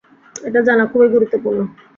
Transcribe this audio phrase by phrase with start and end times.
[0.35, 1.59] এটা জানা খুবই গুরুত্বপূর্ণ।